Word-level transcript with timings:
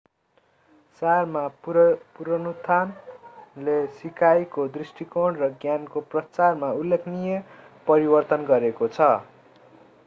सारमा 1.01 1.41
पुनरुत्थानले 2.15 3.75
सिकाइको 3.99 4.67
दृष्टिकोण 4.71 5.37
र 5.37 5.51
ज्ञानको 5.59 6.05
प्रचारमा 6.09 6.73
उल्लेखनीय 6.81 7.41
परिवर्तन 7.87 8.49
गरेको 8.49 8.91
छ 8.91 9.13